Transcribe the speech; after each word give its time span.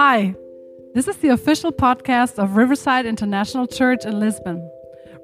Hi, 0.00 0.36
this 0.94 1.08
is 1.08 1.16
the 1.16 1.30
official 1.30 1.72
podcast 1.72 2.38
of 2.38 2.54
Riverside 2.54 3.04
International 3.04 3.66
Church 3.66 4.04
in 4.04 4.20
Lisbon. 4.20 4.62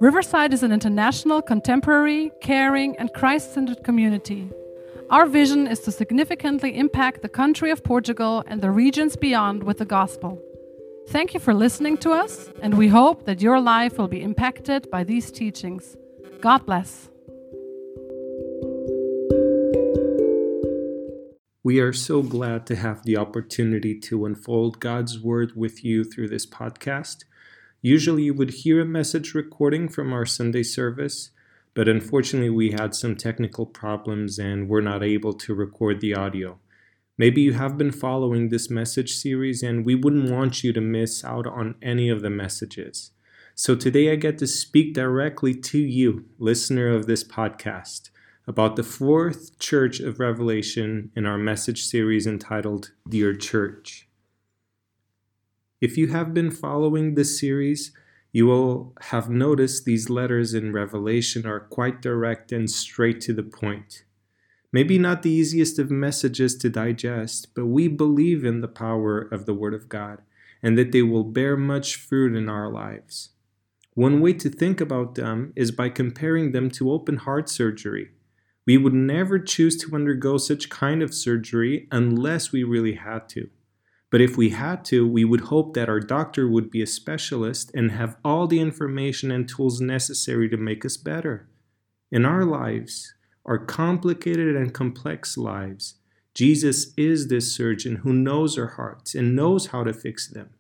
Riverside 0.00 0.52
is 0.52 0.64
an 0.64 0.72
international, 0.72 1.40
contemporary, 1.42 2.32
caring, 2.40 2.96
and 2.96 3.14
Christ 3.14 3.54
centered 3.54 3.84
community. 3.84 4.50
Our 5.10 5.26
vision 5.26 5.68
is 5.68 5.78
to 5.82 5.92
significantly 5.92 6.76
impact 6.76 7.22
the 7.22 7.28
country 7.28 7.70
of 7.70 7.84
Portugal 7.84 8.42
and 8.48 8.60
the 8.60 8.72
regions 8.72 9.14
beyond 9.14 9.62
with 9.62 9.78
the 9.78 9.84
gospel. 9.84 10.42
Thank 11.06 11.34
you 11.34 11.38
for 11.38 11.54
listening 11.54 11.96
to 11.98 12.10
us, 12.10 12.50
and 12.60 12.74
we 12.74 12.88
hope 12.88 13.26
that 13.26 13.40
your 13.40 13.60
life 13.60 13.96
will 13.96 14.08
be 14.08 14.22
impacted 14.22 14.90
by 14.90 15.04
these 15.04 15.30
teachings. 15.30 15.96
God 16.40 16.66
bless. 16.66 17.10
We 21.64 21.80
are 21.80 21.94
so 21.94 22.20
glad 22.20 22.66
to 22.66 22.76
have 22.76 23.04
the 23.04 23.16
opportunity 23.16 23.98
to 24.00 24.26
unfold 24.26 24.80
God's 24.80 25.18
Word 25.18 25.56
with 25.56 25.82
you 25.82 26.04
through 26.04 26.28
this 26.28 26.44
podcast. 26.44 27.24
Usually, 27.80 28.24
you 28.24 28.34
would 28.34 28.50
hear 28.50 28.82
a 28.82 28.84
message 28.84 29.32
recording 29.32 29.88
from 29.88 30.12
our 30.12 30.26
Sunday 30.26 30.62
service, 30.62 31.30
but 31.72 31.88
unfortunately, 31.88 32.50
we 32.50 32.72
had 32.72 32.94
some 32.94 33.16
technical 33.16 33.64
problems 33.64 34.38
and 34.38 34.68
were 34.68 34.82
not 34.82 35.02
able 35.02 35.32
to 35.32 35.54
record 35.54 36.02
the 36.02 36.14
audio. 36.14 36.58
Maybe 37.16 37.40
you 37.40 37.54
have 37.54 37.78
been 37.78 37.92
following 37.92 38.50
this 38.50 38.68
message 38.68 39.14
series, 39.14 39.62
and 39.62 39.86
we 39.86 39.94
wouldn't 39.94 40.30
want 40.30 40.64
you 40.64 40.74
to 40.74 40.82
miss 40.82 41.24
out 41.24 41.46
on 41.46 41.76
any 41.80 42.10
of 42.10 42.20
the 42.20 42.28
messages. 42.28 43.12
So 43.54 43.74
today, 43.74 44.12
I 44.12 44.16
get 44.16 44.36
to 44.40 44.46
speak 44.46 44.92
directly 44.92 45.54
to 45.54 45.78
you, 45.78 46.26
listener 46.38 46.88
of 46.90 47.06
this 47.06 47.24
podcast 47.24 48.10
about 48.46 48.76
the 48.76 48.82
fourth 48.82 49.58
church 49.58 50.00
of 50.00 50.20
Revelation 50.20 51.10
in 51.16 51.24
our 51.24 51.38
message 51.38 51.84
series 51.84 52.26
entitled 52.26 52.90
Dear 53.08 53.34
Church. 53.34 54.06
If 55.80 55.96
you 55.96 56.08
have 56.08 56.34
been 56.34 56.50
following 56.50 57.14
this 57.14 57.40
series, 57.40 57.92
you 58.32 58.46
will 58.46 58.92
have 59.02 59.30
noticed 59.30 59.84
these 59.84 60.10
letters 60.10 60.52
in 60.52 60.74
Revelation 60.74 61.46
are 61.46 61.60
quite 61.60 62.02
direct 62.02 62.52
and 62.52 62.70
straight 62.70 63.20
to 63.22 63.32
the 63.32 63.42
point. 63.42 64.04
Maybe 64.70 64.98
not 64.98 65.22
the 65.22 65.30
easiest 65.30 65.78
of 65.78 65.90
messages 65.90 66.54
to 66.56 66.68
digest, 66.68 67.54
but 67.54 67.66
we 67.66 67.88
believe 67.88 68.44
in 68.44 68.60
the 68.60 68.68
power 68.68 69.20
of 69.20 69.46
the 69.46 69.54
Word 69.54 69.72
of 69.72 69.88
God 69.88 70.20
and 70.62 70.76
that 70.76 70.92
they 70.92 71.02
will 71.02 71.24
bear 71.24 71.56
much 71.56 71.96
fruit 71.96 72.36
in 72.36 72.50
our 72.50 72.70
lives. 72.70 73.30
One 73.94 74.20
way 74.20 74.34
to 74.34 74.50
think 74.50 74.82
about 74.82 75.14
them 75.14 75.54
is 75.56 75.70
by 75.70 75.88
comparing 75.88 76.52
them 76.52 76.70
to 76.72 76.90
open 76.90 77.18
heart 77.18 77.48
surgery. 77.48 78.10
We 78.66 78.78
would 78.78 78.94
never 78.94 79.38
choose 79.38 79.76
to 79.78 79.94
undergo 79.94 80.38
such 80.38 80.70
kind 80.70 81.02
of 81.02 81.12
surgery 81.12 81.86
unless 81.92 82.50
we 82.50 82.64
really 82.64 82.94
had 82.94 83.28
to. 83.30 83.50
But 84.10 84.20
if 84.20 84.36
we 84.36 84.50
had 84.50 84.84
to, 84.86 85.06
we 85.06 85.24
would 85.24 85.42
hope 85.42 85.74
that 85.74 85.88
our 85.88 86.00
doctor 86.00 86.48
would 86.48 86.70
be 86.70 86.80
a 86.80 86.86
specialist 86.86 87.70
and 87.74 87.90
have 87.90 88.16
all 88.24 88.46
the 88.46 88.60
information 88.60 89.30
and 89.30 89.48
tools 89.48 89.80
necessary 89.80 90.48
to 90.48 90.56
make 90.56 90.84
us 90.84 90.96
better. 90.96 91.48
In 92.12 92.24
our 92.24 92.44
lives, 92.44 93.12
our 93.44 93.58
complicated 93.58 94.56
and 94.56 94.72
complex 94.72 95.36
lives, 95.36 95.96
Jesus 96.32 96.94
is 96.96 97.28
this 97.28 97.52
surgeon 97.52 97.96
who 97.96 98.12
knows 98.12 98.56
our 98.56 98.68
hearts 98.68 99.14
and 99.14 99.36
knows 99.36 99.66
how 99.66 99.84
to 99.84 99.92
fix 99.92 100.28
them. 100.28 100.50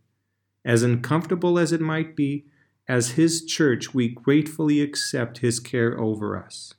As 0.64 0.82
uncomfortable 0.82 1.58
as 1.58 1.72
it 1.72 1.80
might 1.80 2.16
be, 2.16 2.46
as 2.88 3.12
His 3.12 3.44
church, 3.44 3.94
we 3.94 4.08
gratefully 4.08 4.80
accept 4.80 5.38
His 5.38 5.60
care 5.60 5.98
over 5.98 6.36
us. 6.36 6.74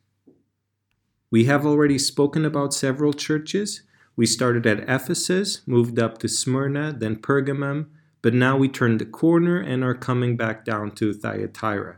We 1.35 1.43
have 1.51 1.65
already 1.65 1.97
spoken 1.97 2.45
about 2.45 2.73
several 2.73 3.11
churches. 3.11 3.81
We 4.15 4.25
started 4.25 4.65
at 4.65 4.87
Ephesus, 4.87 5.67
moved 5.67 5.99
up 5.99 6.17
to 6.19 6.29
Smyrna, 6.29 6.95
then 6.97 7.17
Pergamum, 7.17 7.87
but 8.21 8.33
now 8.33 8.55
we 8.55 8.69
turned 8.69 9.01
the 9.01 9.05
corner 9.05 9.59
and 9.59 9.83
are 9.83 9.95
coming 9.95 10.37
back 10.37 10.63
down 10.63 10.91
to 10.91 11.13
Thyatira. 11.13 11.97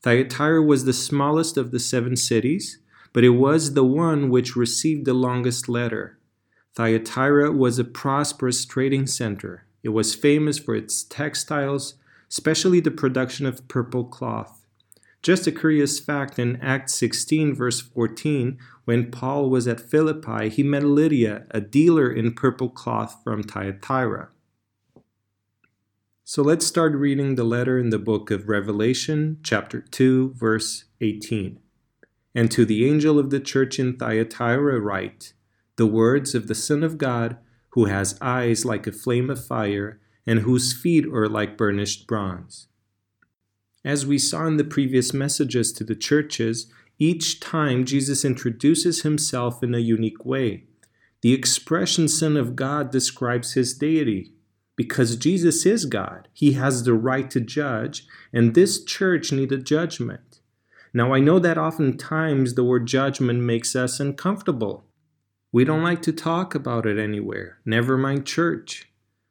Thyatira 0.00 0.62
was 0.62 0.86
the 0.86 0.94
smallest 0.94 1.58
of 1.58 1.70
the 1.70 1.78
seven 1.78 2.16
cities, 2.16 2.78
but 3.12 3.24
it 3.24 3.36
was 3.46 3.74
the 3.74 3.84
one 3.84 4.30
which 4.30 4.56
received 4.56 5.04
the 5.04 5.12
longest 5.12 5.68
letter. 5.68 6.18
Thyatira 6.74 7.52
was 7.52 7.78
a 7.78 7.84
prosperous 7.84 8.64
trading 8.64 9.06
center. 9.06 9.66
It 9.82 9.90
was 9.90 10.14
famous 10.14 10.58
for 10.58 10.74
its 10.74 11.04
textiles, 11.04 11.96
especially 12.30 12.80
the 12.80 12.90
production 12.90 13.44
of 13.44 13.68
purple 13.68 14.04
cloth. 14.04 14.62
Just 15.22 15.46
a 15.46 15.52
curious 15.52 16.00
fact 16.00 16.36
in 16.36 16.56
Acts 16.56 16.94
16, 16.94 17.54
verse 17.54 17.80
14, 17.80 18.58
when 18.84 19.10
Paul 19.10 19.48
was 19.48 19.68
at 19.68 19.80
Philippi, 19.80 20.48
he 20.48 20.62
met 20.62 20.82
Lydia, 20.82 21.46
a 21.50 21.60
dealer 21.60 22.10
in 22.10 22.34
purple 22.34 22.68
cloth 22.68 23.20
from 23.22 23.42
Thyatira. 23.42 24.30
So 26.24 26.42
let's 26.42 26.66
start 26.66 26.94
reading 26.94 27.34
the 27.34 27.44
letter 27.44 27.78
in 27.78 27.90
the 27.90 27.98
book 27.98 28.30
of 28.30 28.48
Revelation, 28.48 29.38
chapter 29.42 29.80
2, 29.80 30.34
verse 30.34 30.84
18. 31.00 31.60
And 32.34 32.50
to 32.50 32.64
the 32.64 32.88
angel 32.88 33.18
of 33.18 33.30
the 33.30 33.40
church 33.40 33.78
in 33.78 33.96
Thyatira 33.96 34.80
write 34.80 35.34
the 35.76 35.86
words 35.86 36.34
of 36.34 36.48
the 36.48 36.54
Son 36.54 36.82
of 36.82 36.98
God, 36.98 37.36
who 37.70 37.86
has 37.86 38.18
eyes 38.20 38.64
like 38.64 38.86
a 38.86 38.92
flame 38.92 39.30
of 39.30 39.44
fire, 39.44 40.00
and 40.26 40.40
whose 40.40 40.72
feet 40.72 41.06
are 41.06 41.28
like 41.28 41.56
burnished 41.56 42.06
bronze. 42.06 42.68
As 43.84 44.06
we 44.06 44.18
saw 44.18 44.46
in 44.46 44.58
the 44.58 44.64
previous 44.64 45.12
messages 45.12 45.72
to 45.72 45.84
the 45.84 45.96
churches, 45.96 46.70
each 47.02 47.40
time 47.40 47.84
Jesus 47.84 48.24
introduces 48.24 49.02
himself 49.02 49.60
in 49.60 49.74
a 49.74 49.78
unique 49.78 50.24
way. 50.24 50.64
The 51.20 51.34
expression 51.34 52.06
Son 52.06 52.36
of 52.36 52.54
God 52.54 52.92
describes 52.92 53.54
his 53.54 53.74
deity. 53.74 54.34
Because 54.76 55.16
Jesus 55.16 55.66
is 55.66 55.84
God, 55.84 56.28
he 56.32 56.52
has 56.52 56.84
the 56.84 56.94
right 56.94 57.28
to 57.32 57.40
judge, 57.40 58.06
and 58.32 58.54
this 58.54 58.84
church 58.84 59.32
needed 59.32 59.66
judgment. 59.66 60.40
Now, 60.94 61.12
I 61.12 61.18
know 61.18 61.40
that 61.40 61.58
oftentimes 61.58 62.54
the 62.54 62.64
word 62.64 62.86
judgment 62.86 63.40
makes 63.40 63.74
us 63.74 63.98
uncomfortable. 63.98 64.84
We 65.50 65.64
don't 65.64 65.82
like 65.82 66.02
to 66.02 66.12
talk 66.12 66.54
about 66.54 66.86
it 66.86 66.98
anywhere, 66.98 67.58
never 67.64 67.98
mind 67.98 68.26
church. 68.26 68.88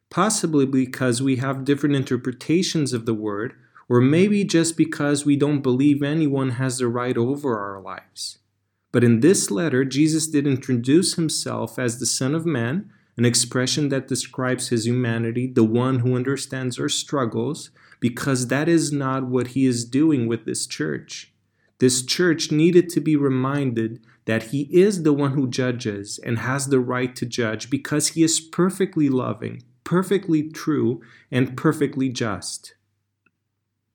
Possibly 0.09 0.65
because 0.65 1.21
we 1.21 1.37
have 1.37 1.63
different 1.63 1.95
interpretations 1.95 2.91
of 2.91 3.05
the 3.05 3.13
word 3.13 3.53
or 3.91 3.99
maybe 3.99 4.45
just 4.45 4.77
because 4.77 5.25
we 5.25 5.35
don't 5.35 5.59
believe 5.59 6.01
anyone 6.01 6.51
has 6.51 6.77
the 6.77 6.87
right 6.87 7.17
over 7.17 7.59
our 7.59 7.81
lives. 7.81 8.37
But 8.93 9.03
in 9.03 9.19
this 9.19 9.51
letter, 9.51 9.83
Jesus 9.83 10.27
did 10.27 10.47
introduce 10.47 11.15
himself 11.15 11.77
as 11.77 11.99
the 11.99 12.05
Son 12.05 12.33
of 12.33 12.45
Man, 12.45 12.89
an 13.17 13.25
expression 13.25 13.89
that 13.89 14.07
describes 14.07 14.69
his 14.69 14.87
humanity, 14.87 15.45
the 15.45 15.65
one 15.65 15.99
who 15.99 16.15
understands 16.15 16.79
our 16.79 16.87
struggles, 16.87 17.69
because 17.99 18.47
that 18.47 18.69
is 18.69 18.93
not 18.93 19.25
what 19.25 19.47
he 19.47 19.65
is 19.65 19.83
doing 19.83 20.25
with 20.25 20.45
this 20.45 20.65
church. 20.65 21.33
This 21.79 22.01
church 22.01 22.49
needed 22.49 22.87
to 22.91 23.01
be 23.01 23.17
reminded 23.17 23.99
that 24.23 24.43
he 24.43 24.69
is 24.71 25.03
the 25.03 25.11
one 25.11 25.33
who 25.33 25.49
judges 25.49 26.17
and 26.17 26.39
has 26.39 26.67
the 26.67 26.79
right 26.79 27.13
to 27.17 27.25
judge 27.25 27.69
because 27.69 28.07
he 28.09 28.23
is 28.23 28.39
perfectly 28.39 29.09
loving, 29.09 29.63
perfectly 29.83 30.49
true, 30.49 31.01
and 31.29 31.57
perfectly 31.57 32.07
just. 32.07 32.73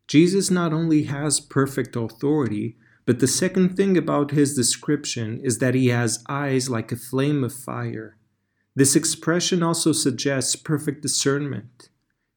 Jesus 0.07 0.51
not 0.51 0.73
only 0.73 1.05
has 1.05 1.41
perfect 1.41 1.97
authority, 1.97 2.77
but 3.07 3.21
the 3.21 3.27
second 3.27 3.77
thing 3.77 3.97
about 3.97 4.33
his 4.33 4.55
description 4.55 5.41
is 5.43 5.59
that 5.59 5.75
he 5.75 5.89
has 5.89 6.25
eyes 6.29 6.69
like 6.69 6.93
a 6.93 6.97
flame 6.97 7.45
of 7.45 7.53
fire. 7.53 8.17
This 8.75 8.95
expression 8.95 9.63
also 9.63 9.93
suggests 9.93 10.55
perfect 10.55 11.03
discernment. 11.03 11.89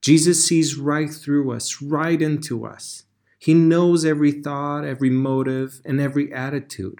Jesus 0.01 0.45
sees 0.45 0.77
right 0.77 1.09
through 1.09 1.51
us, 1.51 1.81
right 1.81 2.21
into 2.21 2.65
us. 2.65 3.03
He 3.39 3.53
knows 3.53 4.05
every 4.05 4.31
thought, 4.31 4.85
every 4.85 5.09
motive, 5.09 5.81
and 5.85 5.99
every 5.99 6.33
attitude. 6.33 6.99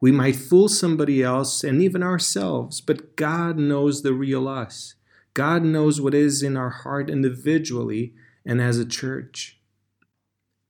We 0.00 0.12
might 0.12 0.36
fool 0.36 0.68
somebody 0.68 1.22
else 1.22 1.64
and 1.64 1.80
even 1.80 2.02
ourselves, 2.02 2.80
but 2.80 3.16
God 3.16 3.58
knows 3.58 4.02
the 4.02 4.12
real 4.12 4.48
us. 4.48 4.94
God 5.32 5.62
knows 5.62 6.00
what 6.00 6.14
is 6.14 6.42
in 6.42 6.56
our 6.56 6.70
heart 6.70 7.08
individually 7.08 8.12
and 8.44 8.60
as 8.60 8.78
a 8.78 8.84
church. 8.84 9.58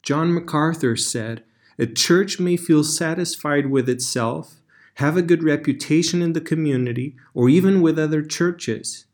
John 0.04 0.34
MacArthur 0.34 0.96
said, 0.96 1.42
A 1.78 1.86
church 1.86 2.38
may 2.38 2.56
feel 2.56 2.84
satisfied 2.84 3.70
with 3.70 3.88
itself, 3.88 4.60
have 4.96 5.16
a 5.16 5.22
good 5.22 5.42
reputation 5.42 6.22
in 6.22 6.34
the 6.34 6.40
community, 6.40 7.16
or 7.32 7.48
even 7.48 7.80
with 7.80 7.98
other 7.98 8.22
churches. 8.22 9.06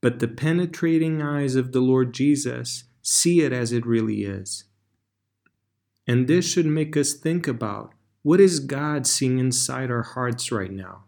But 0.00 0.20
the 0.20 0.28
penetrating 0.28 1.20
eyes 1.20 1.56
of 1.56 1.72
the 1.72 1.80
Lord 1.80 2.14
Jesus 2.14 2.84
see 3.02 3.40
it 3.40 3.52
as 3.52 3.72
it 3.72 3.84
really 3.84 4.22
is. 4.22 4.64
And 6.06 6.26
this 6.26 6.50
should 6.50 6.66
make 6.66 6.96
us 6.96 7.12
think 7.12 7.46
about 7.46 7.92
what 8.22 8.40
is 8.40 8.60
God 8.60 9.06
seeing 9.06 9.38
inside 9.38 9.90
our 9.90 10.02
hearts 10.02 10.52
right 10.52 10.70
now? 10.70 11.04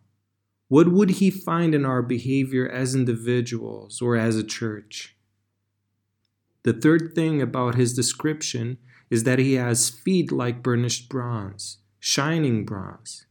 What 0.69 0.90
would 0.90 1.10
He 1.10 1.30
find 1.30 1.74
in 1.74 1.84
our 1.84 2.02
behavior 2.02 2.69
as 2.69 2.94
individuals 2.94 4.00
or 4.00 4.16
as 4.16 4.36
a 4.36 4.44
church? 4.44 5.14
The 6.64 6.72
third 6.72 7.14
thing 7.14 7.40
about 7.40 7.74
His 7.74 7.94
description 7.94 8.78
is 9.12 9.25
that 9.25 9.38
he 9.38 9.53
has 9.53 9.91
feet 9.91 10.32
like 10.32 10.62
burnished 10.62 11.11
bronze, 11.11 11.76
shining 12.00 12.64
bronze. 12.64 13.26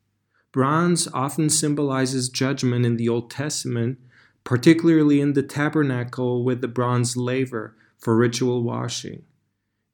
Bronze 0.51 1.07
often 1.12 1.50
symbolizes 1.50 2.30
judgment 2.30 2.86
in 2.86 2.98
the 2.98 3.10
Old 3.10 3.31
Testament, 3.31 3.98
particularly 4.44 5.19
in 5.19 5.33
the 5.33 5.42
tabernacle 5.42 6.44
with 6.44 6.62
the 6.62 6.68
bronze 6.68 7.18
laver 7.18 7.75
for 7.98 8.16
ritual 8.16 8.62
washing. 8.62 9.24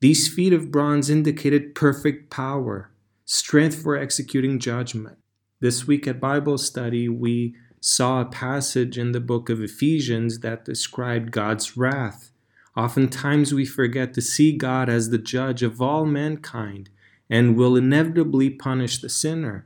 These 0.01 0.27
feet 0.27 0.51
of 0.51 0.71
bronze 0.71 1.09
indicated 1.09 1.73
perfect 1.73 2.29
power, 2.29 2.91
strength 3.23 3.81
for 3.81 3.95
executing 3.95 4.59
judgment. 4.59 5.17
This 5.61 5.87
week 5.87 6.05
at 6.05 6.19
Bible 6.19 6.57
study, 6.57 7.07
we 7.07 7.55
saw 7.79 8.19
a 8.19 8.25
passage 8.25 8.97
in 8.97 9.13
the 9.13 9.21
book 9.21 9.49
of 9.49 9.61
Ephesians 9.61 10.39
that 10.39 10.65
described 10.65 11.31
God's 11.31 11.77
wrath. 11.77 12.31
Oftentimes 12.77 13.55
we 13.55 13.65
forget 13.65 14.13
to 14.13 14.21
see 14.21 14.55
God 14.55 14.87
as 14.87 15.09
the 15.09 15.17
judge 15.17 15.63
of 15.63 15.81
all 15.81 16.05
mankind 16.05 16.91
and 17.27 17.57
will 17.57 17.75
inevitably 17.75 18.51
punish 18.51 18.99
the 18.99 19.09
sinner. 19.09 19.65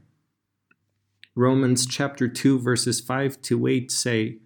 Romans 1.36 1.86
chapter 1.86 2.30
2 2.30 2.60
verses 2.60 3.02
5 3.02 3.42
to 3.42 3.68
8 3.68 3.92
say, 3.92 4.38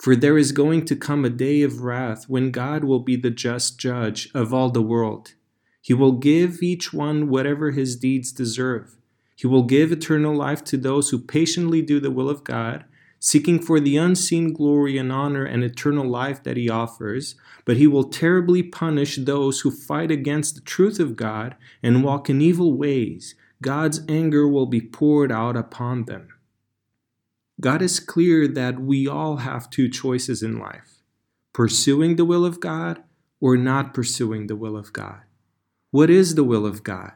For 0.00 0.16
there 0.16 0.38
is 0.38 0.52
going 0.52 0.86
to 0.86 0.96
come 0.96 1.26
a 1.26 1.30
day 1.30 1.60
of 1.60 1.82
wrath 1.82 2.24
when 2.26 2.50
God 2.50 2.82
will 2.82 3.00
be 3.00 3.16
the 3.16 3.30
just 3.30 3.78
judge 3.78 4.30
of 4.34 4.54
all 4.54 4.70
the 4.70 4.80
world. 4.80 5.34
He 5.82 5.92
will 5.92 6.12
give 6.12 6.62
each 6.62 6.94
one 6.94 7.28
whatever 7.28 7.72
his 7.72 7.94
deeds 7.94 8.32
deserve. 8.32 8.96
He 9.36 9.46
will 9.46 9.64
give 9.64 9.92
eternal 9.92 10.34
life 10.34 10.64
to 10.64 10.78
those 10.78 11.10
who 11.10 11.18
patiently 11.18 11.82
do 11.82 12.00
the 12.00 12.10
will 12.10 12.30
of 12.30 12.42
God, 12.42 12.86
seeking 13.24 13.58
for 13.58 13.80
the 13.80 13.96
unseen 13.96 14.52
glory 14.52 14.98
and 14.98 15.10
honor 15.10 15.46
and 15.46 15.64
eternal 15.64 16.06
life 16.06 16.42
that 16.42 16.58
he 16.58 16.68
offers, 16.68 17.36
but 17.64 17.78
he 17.78 17.86
will 17.86 18.04
terribly 18.04 18.62
punish 18.62 19.16
those 19.16 19.60
who 19.60 19.70
fight 19.70 20.10
against 20.10 20.54
the 20.54 20.60
truth 20.60 21.00
of 21.00 21.16
God 21.16 21.56
and 21.82 22.04
walk 22.04 22.28
in 22.28 22.42
evil 22.42 22.76
ways. 22.76 23.34
God's 23.62 24.02
anger 24.10 24.46
will 24.46 24.66
be 24.66 24.82
poured 24.82 25.32
out 25.32 25.56
upon 25.56 26.04
them. 26.04 26.28
God 27.58 27.80
is 27.80 27.98
clear 27.98 28.46
that 28.46 28.78
we 28.78 29.08
all 29.08 29.38
have 29.38 29.70
two 29.70 29.88
choices 29.88 30.42
in 30.42 30.58
life 30.58 31.00
pursuing 31.54 32.16
the 32.16 32.26
will 32.26 32.44
of 32.44 32.60
God 32.60 33.02
or 33.40 33.56
not 33.56 33.94
pursuing 33.94 34.48
the 34.48 34.56
will 34.56 34.76
of 34.76 34.92
God. 34.92 35.22
What 35.90 36.10
is 36.10 36.34
the 36.34 36.44
will 36.44 36.66
of 36.66 36.82
God? 36.82 37.12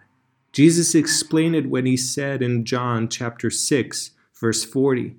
Jesus 0.52 0.94
explained 0.94 1.54
it 1.54 1.68
when 1.68 1.84
he 1.84 1.98
said 1.98 2.40
in 2.40 2.64
John 2.64 3.10
chapter 3.10 3.50
6, 3.50 4.12
verse 4.40 4.64
40 4.64 5.16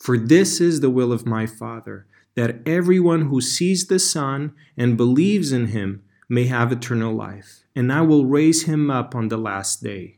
For 0.00 0.16
this 0.16 0.62
is 0.62 0.80
the 0.80 0.90
will 0.90 1.12
of 1.12 1.26
my 1.26 1.46
Father, 1.46 2.06
that 2.34 2.66
everyone 2.66 3.26
who 3.26 3.42
sees 3.42 3.86
the 3.86 3.98
Son 3.98 4.54
and 4.76 4.96
believes 4.96 5.52
in 5.52 5.66
him 5.66 6.02
may 6.26 6.46
have 6.46 6.72
eternal 6.72 7.14
life, 7.14 7.64
and 7.76 7.92
I 7.92 8.00
will 8.00 8.24
raise 8.24 8.62
him 8.62 8.90
up 8.90 9.14
on 9.14 9.28
the 9.28 9.36
last 9.36 9.82
day. 9.82 10.16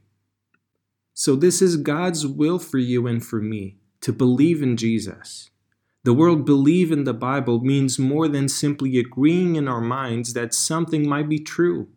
So, 1.15 1.35
this 1.35 1.61
is 1.61 1.77
God's 1.77 2.27
will 2.27 2.61
for 2.61 2.79
you 2.79 3.09
and 3.09 3.25
for 3.25 3.41
me 3.41 3.77
to 4.03 4.13
believe 4.13 4.63
in 4.63 4.77
Jesus. 4.77 5.51
The 6.05 6.15
word 6.15 6.45
believe 6.45 6.93
in 6.93 7.05
the 7.05 7.15
Bible 7.15 7.61
means 7.61 7.99
more 7.99 8.29
than 8.29 8.49
simply 8.49 8.99
agreeing 8.99 9.57
in 9.57 9.69
our 9.69 9.81
minds 9.81 10.33
that 10.35 10.55
something 10.55 11.09
might 11.09 11.29
be 11.29 11.39
true. 11.39 11.89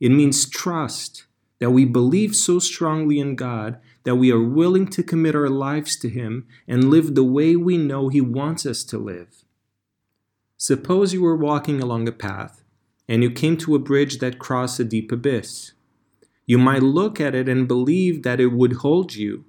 It 0.00 0.10
means 0.10 0.48
trust, 0.48 1.26
that 1.58 1.70
we 1.70 1.84
believe 1.84 2.34
so 2.34 2.58
strongly 2.58 3.18
in 3.18 3.36
God 3.36 3.80
that 4.04 4.16
we 4.16 4.32
are 4.32 4.42
willing 4.42 4.86
to 4.88 5.02
commit 5.02 5.34
our 5.34 5.48
lives 5.48 5.96
to 5.96 6.08
Him 6.08 6.46
and 6.66 6.90
live 6.90 7.14
the 7.14 7.24
way 7.24 7.56
we 7.56 7.76
know 7.76 8.08
He 8.08 8.20
wants 8.20 8.66
us 8.66 8.84
to 8.84 8.98
live. 8.98 9.44
Suppose 10.56 11.12
you 11.12 11.22
were 11.22 11.36
walking 11.36 11.80
along 11.80 12.08
a 12.08 12.12
path 12.12 12.62
and 13.08 13.22
you 13.22 13.30
came 13.30 13.56
to 13.58 13.74
a 13.74 13.80
bridge 13.80 14.18
that 14.18 14.38
crossed 14.38 14.80
a 14.80 14.84
deep 14.84 15.12
abyss. 15.12 15.72
You 16.46 16.58
might 16.58 16.82
look 16.82 17.20
at 17.20 17.34
it 17.34 17.48
and 17.48 17.68
believe 17.68 18.22
that 18.22 18.40
it 18.40 18.48
would 18.48 18.74
hold 18.74 19.14
you, 19.14 19.44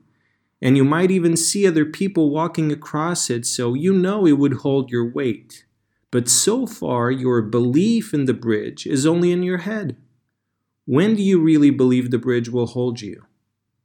and 0.61 0.77
you 0.77 0.83
might 0.83 1.11
even 1.11 1.35
see 1.35 1.67
other 1.67 1.85
people 1.85 2.29
walking 2.29 2.71
across 2.71 3.29
it, 3.29 3.45
so 3.45 3.73
you 3.73 3.93
know 3.93 4.25
it 4.25 4.37
would 4.37 4.53
hold 4.55 4.91
your 4.91 5.09
weight. 5.09 5.65
But 6.11 6.29
so 6.29 6.67
far, 6.67 7.09
your 7.09 7.41
belief 7.41 8.13
in 8.13 8.25
the 8.25 8.33
bridge 8.33 8.85
is 8.85 9.05
only 9.05 9.31
in 9.31 9.43
your 9.43 9.59
head. 9.59 9.97
When 10.85 11.15
do 11.15 11.23
you 11.23 11.39
really 11.39 11.71
believe 11.71 12.11
the 12.11 12.17
bridge 12.17 12.49
will 12.49 12.67
hold 12.67 13.01
you? 13.01 13.23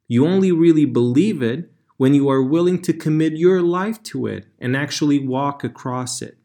You 0.09 0.27
only 0.27 0.51
really 0.51 0.87
believe 0.87 1.43
it 1.43 1.71
when 1.99 2.15
you 2.15 2.31
are 2.31 2.43
willing 2.43 2.81
to 2.83 2.93
commit 2.93 3.35
your 3.37 3.61
life 3.61 4.03
to 4.05 4.27
it 4.27 4.47
and 4.59 4.75
actually 4.75 5.19
walk 5.19 5.63
across 5.63 6.23
it. 6.23 6.39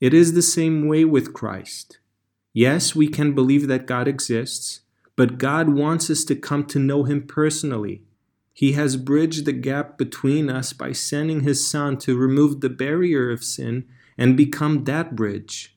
It 0.00 0.12
is 0.12 0.34
the 0.34 0.42
same 0.42 0.88
way 0.88 1.04
with 1.04 1.32
Christ. 1.32 1.98
Yes, 2.52 2.94
we 2.94 3.08
can 3.08 3.34
believe 3.34 3.68
that 3.68 3.86
God 3.86 4.08
exists, 4.08 4.80
but 5.16 5.38
God 5.38 5.68
wants 5.68 6.10
us 6.10 6.24
to 6.24 6.34
come 6.34 6.64
to 6.66 6.78
know 6.78 7.04
Him 7.04 7.26
personally. 7.26 8.02
He 8.52 8.72
has 8.72 8.96
bridged 8.96 9.44
the 9.44 9.52
gap 9.52 9.96
between 9.96 10.50
us 10.50 10.72
by 10.72 10.92
sending 10.92 11.40
His 11.40 11.66
Son 11.66 11.96
to 11.98 12.16
remove 12.16 12.60
the 12.60 12.68
barrier 12.68 13.30
of 13.30 13.44
sin 13.44 13.86
and 14.18 14.36
become 14.36 14.84
that 14.84 15.14
bridge. 15.14 15.76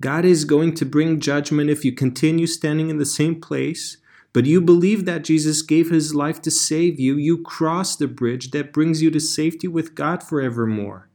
God 0.00 0.24
is 0.24 0.44
going 0.44 0.74
to 0.74 0.86
bring 0.86 1.20
judgment 1.20 1.70
if 1.70 1.84
you 1.84 1.92
continue 1.92 2.46
standing 2.46 2.88
in 2.88 2.98
the 2.98 3.06
same 3.06 3.40
place, 3.40 3.96
but 4.32 4.46
you 4.46 4.60
believe 4.60 5.04
that 5.04 5.24
Jesus 5.24 5.62
gave 5.62 5.90
his 5.90 6.14
life 6.14 6.42
to 6.42 6.50
save 6.50 7.00
you, 7.00 7.16
you 7.16 7.42
cross 7.42 7.96
the 7.96 8.08
bridge 8.08 8.50
that 8.50 8.72
brings 8.72 9.02
you 9.02 9.10
to 9.10 9.20
safety 9.20 9.66
with 9.66 9.94
God 9.94 10.22
forevermore. 10.22 11.08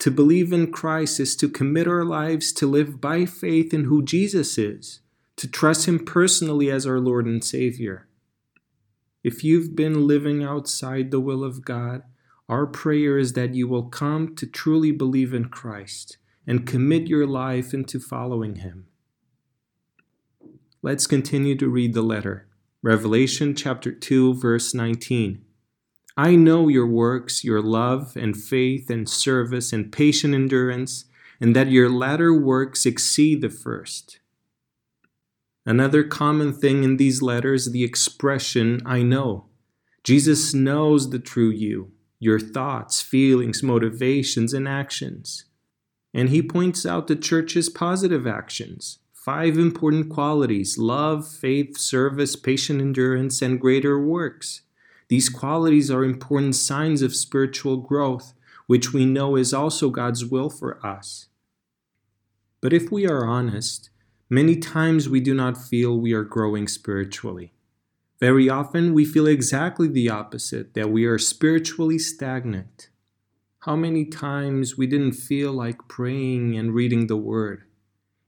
To 0.00 0.10
believe 0.10 0.52
in 0.52 0.70
Christ 0.70 1.18
is 1.18 1.34
to 1.36 1.48
commit 1.48 1.88
our 1.88 2.04
lives 2.04 2.52
to 2.54 2.66
live 2.66 3.00
by 3.00 3.24
faith 3.24 3.74
in 3.74 3.84
who 3.84 4.02
Jesus 4.02 4.58
is, 4.58 5.00
to 5.36 5.48
trust 5.48 5.88
him 5.88 6.04
personally 6.04 6.70
as 6.70 6.86
our 6.86 7.00
Lord 7.00 7.26
and 7.26 7.42
Savior. 7.42 8.06
If 9.24 9.42
you've 9.42 9.74
been 9.74 10.06
living 10.06 10.44
outside 10.44 11.10
the 11.10 11.20
will 11.20 11.42
of 11.42 11.64
God, 11.64 12.02
our 12.48 12.66
prayer 12.66 13.18
is 13.18 13.32
that 13.32 13.54
you 13.54 13.66
will 13.66 13.88
come 13.88 14.36
to 14.36 14.46
truly 14.46 14.92
believe 14.92 15.34
in 15.34 15.46
Christ 15.46 16.18
and 16.46 16.66
commit 16.66 17.08
your 17.08 17.26
life 17.26 17.74
into 17.74 17.98
following 17.98 18.56
Him. 18.56 18.86
Let's 20.86 21.08
continue 21.08 21.56
to 21.56 21.68
read 21.68 21.94
the 21.94 22.02
letter. 22.02 22.46
Revelation 22.80 23.56
chapter 23.56 23.90
2, 23.90 24.34
verse 24.34 24.72
19. 24.72 25.44
I 26.16 26.36
know 26.36 26.68
your 26.68 26.86
works, 26.86 27.42
your 27.42 27.60
love 27.60 28.16
and 28.16 28.36
faith 28.36 28.88
and 28.88 29.08
service 29.08 29.72
and 29.72 29.90
patient 29.90 30.32
endurance, 30.32 31.06
and 31.40 31.56
that 31.56 31.72
your 31.72 31.90
latter 31.90 32.32
works 32.32 32.86
exceed 32.86 33.40
the 33.40 33.50
first. 33.50 34.20
Another 35.64 36.04
common 36.04 36.52
thing 36.52 36.84
in 36.84 36.98
these 36.98 37.20
letters, 37.20 37.66
is 37.66 37.72
the 37.72 37.82
expression, 37.82 38.80
I 38.86 39.02
know. 39.02 39.46
Jesus 40.04 40.54
knows 40.54 41.10
the 41.10 41.18
true 41.18 41.50
you, 41.50 41.90
your 42.20 42.38
thoughts, 42.38 43.02
feelings, 43.02 43.60
motivations, 43.60 44.54
and 44.54 44.68
actions 44.68 45.46
and 46.14 46.30
he 46.30 46.40
points 46.40 46.86
out 46.86 47.08
the 47.08 47.14
church's 47.14 47.68
positive 47.68 48.26
actions 48.26 49.00
five 49.26 49.58
important 49.58 50.08
qualities 50.08 50.78
love, 50.78 51.26
faith, 51.26 51.76
service, 51.76 52.36
patient 52.36 52.80
endurance, 52.80 53.42
and 53.42 53.60
greater 53.60 53.98
works. 53.98 54.62
These 55.08 55.28
qualities 55.28 55.90
are 55.90 56.04
important 56.04 56.54
signs 56.54 57.02
of 57.02 57.12
spiritual 57.12 57.78
growth, 57.78 58.34
which 58.68 58.92
we 58.92 59.04
know 59.04 59.34
is 59.34 59.52
also 59.52 59.90
God's 59.90 60.24
will 60.24 60.48
for 60.48 60.78
us. 60.86 61.26
But 62.60 62.72
if 62.72 62.92
we 62.92 63.04
are 63.08 63.26
honest, 63.26 63.90
many 64.30 64.54
times 64.54 65.08
we 65.08 65.18
do 65.18 65.34
not 65.34 65.58
feel 65.58 65.98
we 65.98 66.12
are 66.12 66.22
growing 66.22 66.68
spiritually. 66.68 67.52
Very 68.20 68.48
often 68.48 68.94
we 68.94 69.04
feel 69.04 69.26
exactly 69.26 69.88
the 69.88 70.08
opposite, 70.08 70.74
that 70.74 70.90
we 70.90 71.04
are 71.04 71.18
spiritually 71.18 71.98
stagnant. 71.98 72.90
How 73.60 73.74
many 73.74 74.04
times 74.04 74.78
we 74.78 74.86
didn't 74.86 75.14
feel 75.14 75.52
like 75.52 75.88
praying 75.88 76.56
and 76.56 76.72
reading 76.72 77.08
the 77.08 77.16
Word. 77.16 77.64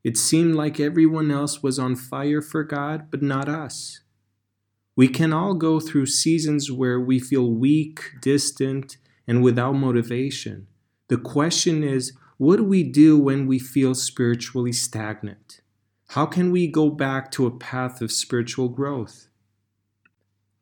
It 0.05 0.17
seemed 0.17 0.55
like 0.55 0.79
everyone 0.79 1.31
else 1.31 1.63
was 1.63 1.79
on 1.79 1.97
fire 1.97 2.41
for 2.41 2.63
God, 2.63 3.11
but 3.11 3.23
not 3.23 3.49
us. 3.49 4.01
We 4.97 5.09
can 5.09 5.33
all 5.33 5.55
go 5.55 5.79
through 5.79 6.07
seasons 6.07 6.73
where 6.73 6.99
we 6.99 7.21
feel 7.21 7.53
weak, 7.53 8.13
distant, 8.21 8.97
and 9.27 9.43
without 9.43 9.75
motivation. 9.75 10.67
The 11.09 11.19
question 11.19 11.85
is 11.85 12.13
what 12.37 12.57
do 12.57 12.65
we 12.65 12.83
do 12.83 13.19
when 13.19 13.47
we 13.47 13.59
feel 13.59 13.95
spiritually 13.95 14.73
stagnant? 14.73 15.61
How 16.09 16.27
can 16.27 16.51
we 16.51 16.67
go 16.67 16.91
back 16.91 17.31
to 17.33 17.47
a 17.47 17.57
path 17.57 18.01
of 18.01 18.11
spiritual 18.11 18.69
growth? 18.69 19.28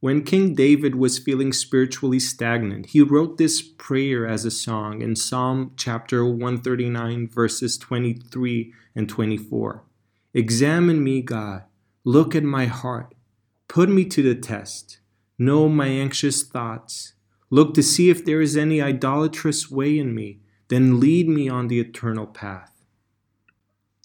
When 0.00 0.24
King 0.24 0.54
David 0.54 0.94
was 0.94 1.18
feeling 1.18 1.54
spiritually 1.54 2.20
stagnant, 2.20 2.86
he 2.86 3.00
wrote 3.00 3.38
this 3.38 3.62
prayer 3.62 4.26
as 4.26 4.44
a 4.44 4.50
song 4.50 5.00
in 5.00 5.16
Psalm 5.16 5.72
chapter 5.74 6.22
139, 6.22 7.28
verses 7.28 7.78
23 7.78 8.74
and 8.94 9.08
24. 9.08 9.82
Examine 10.34 11.02
me, 11.02 11.22
God. 11.22 11.62
Look 12.04 12.34
at 12.34 12.42
my 12.42 12.66
heart. 12.66 13.14
Put 13.68 13.88
me 13.88 14.04
to 14.04 14.22
the 14.22 14.34
test. 14.34 14.98
Know 15.38 15.66
my 15.66 15.86
anxious 15.86 16.42
thoughts. 16.42 17.14
Look 17.48 17.72
to 17.72 17.82
see 17.82 18.10
if 18.10 18.22
there 18.22 18.42
is 18.42 18.54
any 18.54 18.82
idolatrous 18.82 19.70
way 19.70 19.98
in 19.98 20.14
me. 20.14 20.40
Then 20.68 21.00
lead 21.00 21.26
me 21.26 21.48
on 21.48 21.68
the 21.68 21.80
eternal 21.80 22.26
path. 22.26 22.70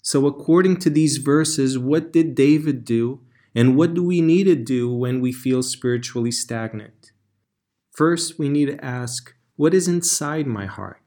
So, 0.02 0.26
according 0.26 0.78
to 0.78 0.90
these 0.90 1.18
verses, 1.18 1.78
what 1.78 2.12
did 2.14 2.34
David 2.34 2.86
do 2.86 3.20
and 3.54 3.76
what 3.76 3.94
do 3.94 4.02
we 4.02 4.20
need 4.20 4.44
to 4.44 4.56
do 4.56 4.92
when 4.92 5.20
we 5.20 5.32
feel 5.32 5.62
spiritually 5.62 6.30
stagnant? 6.30 7.12
First, 7.90 8.38
we 8.38 8.48
need 8.48 8.66
to 8.66 8.84
ask, 8.84 9.34
what 9.56 9.74
is 9.74 9.88
inside 9.88 10.46
my 10.46 10.66
heart? 10.66 11.02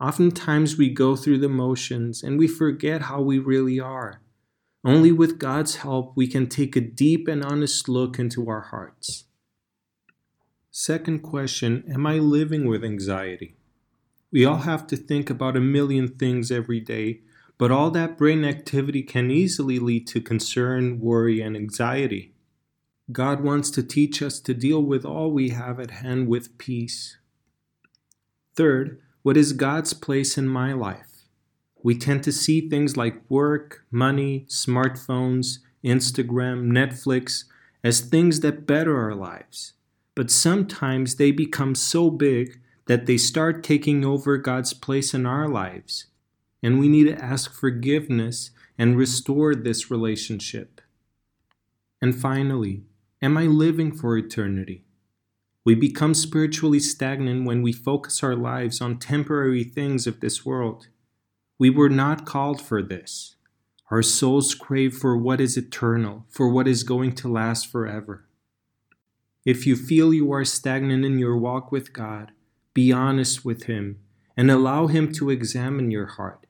Oftentimes 0.00 0.76
we 0.76 0.88
go 0.88 1.14
through 1.14 1.38
the 1.38 1.48
motions 1.48 2.22
and 2.22 2.38
we 2.38 2.48
forget 2.48 3.02
how 3.02 3.20
we 3.20 3.38
really 3.38 3.78
are. 3.78 4.20
Only 4.84 5.12
with 5.12 5.38
God's 5.38 5.76
help 5.76 6.16
we 6.16 6.26
can 6.26 6.48
take 6.48 6.74
a 6.74 6.80
deep 6.80 7.28
and 7.28 7.44
honest 7.44 7.88
look 7.88 8.18
into 8.18 8.48
our 8.48 8.62
hearts. 8.62 9.24
Second 10.70 11.20
question 11.20 11.84
Am 11.92 12.06
I 12.06 12.14
living 12.14 12.66
with 12.66 12.82
anxiety? 12.82 13.56
We 14.32 14.44
all 14.44 14.58
have 14.58 14.86
to 14.88 14.96
think 14.96 15.28
about 15.28 15.56
a 15.56 15.60
million 15.60 16.08
things 16.08 16.50
every 16.50 16.80
day, 16.80 17.20
but 17.60 17.70
all 17.70 17.90
that 17.90 18.16
brain 18.16 18.42
activity 18.42 19.02
can 19.02 19.30
easily 19.30 19.78
lead 19.78 20.06
to 20.06 20.18
concern, 20.18 20.98
worry, 20.98 21.42
and 21.42 21.54
anxiety. 21.54 22.32
God 23.12 23.42
wants 23.42 23.68
to 23.72 23.82
teach 23.82 24.22
us 24.22 24.40
to 24.40 24.54
deal 24.54 24.82
with 24.82 25.04
all 25.04 25.30
we 25.30 25.50
have 25.50 25.78
at 25.78 25.90
hand 25.90 26.26
with 26.26 26.56
peace. 26.56 27.18
Third, 28.56 28.98
what 29.20 29.36
is 29.36 29.52
God's 29.52 29.92
place 29.92 30.38
in 30.38 30.48
my 30.48 30.72
life? 30.72 31.26
We 31.82 31.98
tend 31.98 32.24
to 32.24 32.32
see 32.32 32.66
things 32.66 32.96
like 32.96 33.28
work, 33.28 33.84
money, 33.90 34.46
smartphones, 34.48 35.58
Instagram, 35.84 36.72
Netflix 36.72 37.44
as 37.84 38.00
things 38.00 38.40
that 38.40 38.66
better 38.66 38.98
our 38.98 39.14
lives. 39.14 39.74
But 40.14 40.30
sometimes 40.30 41.16
they 41.16 41.30
become 41.30 41.74
so 41.74 42.08
big 42.08 42.58
that 42.86 43.04
they 43.04 43.18
start 43.18 43.62
taking 43.62 44.02
over 44.02 44.38
God's 44.38 44.72
place 44.72 45.12
in 45.12 45.26
our 45.26 45.46
lives. 45.46 46.06
And 46.62 46.78
we 46.78 46.88
need 46.88 47.04
to 47.04 47.22
ask 47.22 47.52
forgiveness 47.52 48.50
and 48.78 48.96
restore 48.96 49.54
this 49.54 49.90
relationship. 49.90 50.80
And 52.02 52.14
finally, 52.14 52.84
am 53.22 53.36
I 53.36 53.44
living 53.44 53.92
for 53.92 54.16
eternity? 54.16 54.84
We 55.64 55.74
become 55.74 56.14
spiritually 56.14 56.80
stagnant 56.80 57.46
when 57.46 57.60
we 57.62 57.72
focus 57.72 58.22
our 58.22 58.34
lives 58.34 58.80
on 58.80 58.98
temporary 58.98 59.64
things 59.64 60.06
of 60.06 60.20
this 60.20 60.44
world. 60.44 60.88
We 61.58 61.68
were 61.68 61.90
not 61.90 62.24
called 62.24 62.62
for 62.62 62.82
this. 62.82 63.36
Our 63.90 64.02
souls 64.02 64.54
crave 64.54 64.94
for 64.94 65.16
what 65.16 65.40
is 65.40 65.56
eternal, 65.56 66.24
for 66.28 66.48
what 66.48 66.66
is 66.66 66.82
going 66.82 67.14
to 67.16 67.28
last 67.28 67.70
forever. 67.70 68.24
If 69.44 69.66
you 69.66 69.76
feel 69.76 70.14
you 70.14 70.32
are 70.32 70.44
stagnant 70.44 71.04
in 71.04 71.18
your 71.18 71.36
walk 71.36 71.72
with 71.72 71.92
God, 71.92 72.32
be 72.72 72.92
honest 72.92 73.44
with 73.44 73.64
Him 73.64 73.98
and 74.36 74.50
allow 74.50 74.86
Him 74.86 75.12
to 75.14 75.28
examine 75.28 75.90
your 75.90 76.06
heart. 76.06 76.46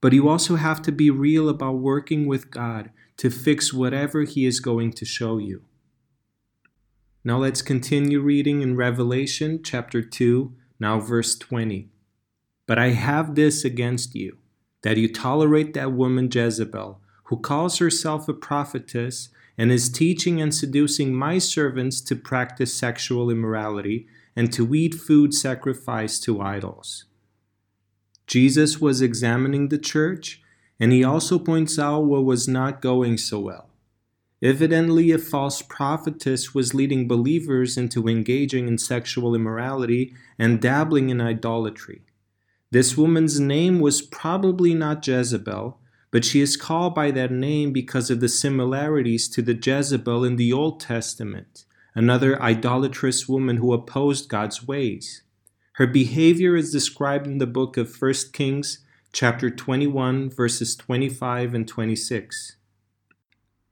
But 0.00 0.12
you 0.12 0.28
also 0.28 0.56
have 0.56 0.82
to 0.82 0.92
be 0.92 1.10
real 1.10 1.48
about 1.48 1.78
working 1.78 2.26
with 2.26 2.50
God 2.50 2.90
to 3.16 3.30
fix 3.30 3.72
whatever 3.72 4.22
He 4.22 4.44
is 4.44 4.60
going 4.60 4.92
to 4.92 5.04
show 5.04 5.38
you. 5.38 5.62
Now 7.24 7.38
let's 7.38 7.62
continue 7.62 8.20
reading 8.20 8.62
in 8.62 8.76
Revelation 8.76 9.60
chapter 9.64 10.02
2, 10.02 10.54
now 10.78 11.00
verse 11.00 11.36
20. 11.36 11.88
But 12.66 12.78
I 12.78 12.90
have 12.90 13.34
this 13.34 13.64
against 13.64 14.14
you, 14.14 14.38
that 14.82 14.96
you 14.96 15.12
tolerate 15.12 15.74
that 15.74 15.92
woman 15.92 16.28
Jezebel, 16.32 17.00
who 17.24 17.38
calls 17.38 17.78
herself 17.78 18.28
a 18.28 18.34
prophetess 18.34 19.30
and 19.58 19.72
is 19.72 19.88
teaching 19.88 20.40
and 20.40 20.54
seducing 20.54 21.14
my 21.14 21.38
servants 21.38 22.00
to 22.02 22.14
practice 22.14 22.74
sexual 22.74 23.30
immorality 23.30 24.06
and 24.36 24.52
to 24.52 24.74
eat 24.74 24.94
food 24.94 25.32
sacrificed 25.32 26.22
to 26.24 26.40
idols. 26.40 27.06
Jesus 28.26 28.80
was 28.80 29.00
examining 29.00 29.68
the 29.68 29.78
church, 29.78 30.42
and 30.80 30.92
he 30.92 31.04
also 31.04 31.38
points 31.38 31.78
out 31.78 32.04
what 32.04 32.24
was 32.24 32.48
not 32.48 32.82
going 32.82 33.16
so 33.18 33.40
well. 33.40 33.70
Evidently, 34.42 35.10
a 35.12 35.18
false 35.18 35.62
prophetess 35.62 36.54
was 36.54 36.74
leading 36.74 37.08
believers 37.08 37.78
into 37.78 38.06
engaging 38.06 38.68
in 38.68 38.76
sexual 38.76 39.34
immorality 39.34 40.12
and 40.38 40.60
dabbling 40.60 41.08
in 41.08 41.20
idolatry. 41.20 42.02
This 42.70 42.96
woman's 42.96 43.40
name 43.40 43.80
was 43.80 44.02
probably 44.02 44.74
not 44.74 45.06
Jezebel, 45.06 45.78
but 46.10 46.24
she 46.24 46.40
is 46.40 46.56
called 46.56 46.94
by 46.94 47.10
that 47.12 47.30
name 47.30 47.72
because 47.72 48.10
of 48.10 48.20
the 48.20 48.28
similarities 48.28 49.28
to 49.28 49.40
the 49.40 49.54
Jezebel 49.54 50.24
in 50.24 50.36
the 50.36 50.52
Old 50.52 50.80
Testament, 50.80 51.64
another 51.94 52.40
idolatrous 52.42 53.28
woman 53.28 53.56
who 53.56 53.72
opposed 53.72 54.28
God's 54.28 54.66
ways. 54.66 55.22
Her 55.76 55.86
behavior 55.86 56.56
is 56.56 56.72
described 56.72 57.26
in 57.26 57.36
the 57.36 57.46
book 57.46 57.76
of 57.76 58.00
1 58.00 58.14
Kings, 58.32 58.78
chapter 59.12 59.50
21, 59.50 60.30
verses 60.30 60.74
25 60.74 61.52
and 61.52 61.68
26. 61.68 62.56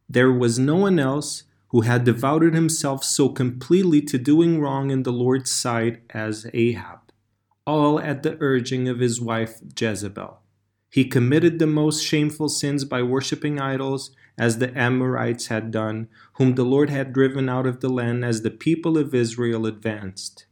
There 0.07 0.31
was 0.31 0.59
no 0.59 0.77
one 0.77 0.99
else 0.99 1.45
who 1.69 1.81
had 1.81 2.05
devoted 2.05 2.53
himself 2.53 3.03
so 3.03 3.31
completely 3.31 4.03
to 4.03 4.19
doing 4.19 4.61
wrong 4.61 4.91
in 4.91 5.05
the 5.05 5.15
Lord's 5.15 5.51
sight 5.51 6.03
as 6.11 6.47
Ahab, 6.53 7.11
all 7.67 7.99
at 7.99 8.23
the 8.23 8.37
urging 8.39 8.87
of 8.87 8.99
his 8.99 9.19
wife 9.19 9.63
Jezebel. 9.75 10.41
He 10.91 11.07
committed 11.07 11.59
the 11.59 11.67
most 11.67 12.05
shameful 12.05 12.51
sins 12.51 12.85
by 12.85 13.01
worshipping 13.03 13.59
idols, 13.59 14.11
as 14.37 14.59
the 14.59 14.79
Amorites 14.79 15.47
had 15.47 15.71
done, 15.71 16.09
whom 16.35 16.55
the 16.55 16.65
Lord 16.65 16.91
had 16.91 17.15
driven 17.15 17.49
out 17.49 17.67
of 17.67 17.81
the 17.81 17.89
land 17.89 18.27
as 18.27 18.43
the 18.43 18.51
people 18.51 18.99
of 18.99 19.15
Israel 19.15 19.65
advanced. 19.65 20.45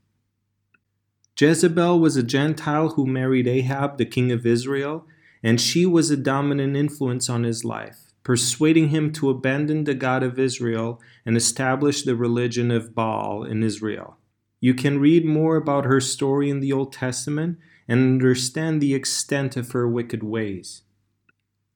Jezebel 1.43 1.99
was 1.99 2.17
a 2.17 2.23
Gentile 2.23 2.91
who 2.91 3.05
married 3.05 3.49
Ahab, 3.49 3.99
the 3.99 4.05
king 4.05 4.31
of 4.31 4.47
Israel, 4.47 5.05
and 5.43 5.61
she 5.61 5.85
was 5.85 6.09
a 6.09 6.17
dominant 6.17 6.77
influence 6.77 7.29
on 7.29 7.43
his 7.43 7.65
life 7.65 8.13
persuading 8.23 8.91
him 8.91 9.13
to 9.13 9.29
abandon 9.29 9.83
the 9.83 9.95
God 9.95 10.23
of 10.23 10.39
Israel 10.39 11.01
and 11.27 11.37
establish 11.37 12.03
the 12.03 12.15
religion 12.15 12.71
of 12.71 12.95
Baal 12.95 13.43
in 13.43 13.65
Israel. 13.65 14.19
You 14.61 14.73
can 14.73 15.01
read 15.01 15.25
more 15.25 15.57
about 15.57 15.85
her 15.85 16.01
story 16.01 16.49
in 16.49 16.61
the 16.61 16.73
Old 16.73 16.93
Testament 16.93 17.59
and 17.89 18.23
understand 18.23 18.81
the 18.81 18.95
extent 18.95 19.57
of 19.57 19.73
her 19.73 19.89
wicked 19.89 20.23
ways. 20.23 20.83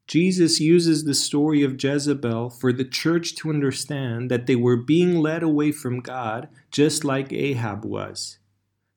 Jesus 0.06 0.61
uses 0.61 1.02
the 1.02 1.14
story 1.14 1.64
of 1.64 1.82
Jezebel 1.82 2.50
for 2.50 2.73
the 2.73 2.85
church 2.85 3.35
to 3.35 3.50
understand 3.50 4.30
that 4.30 4.46
they 4.46 4.54
were 4.54 4.76
being 4.76 5.16
led 5.16 5.42
away 5.42 5.73
from 5.73 5.99
God 5.99 6.49
just 6.70 7.04
like 7.04 7.32
Ahab 7.32 7.85
was. 7.85 8.38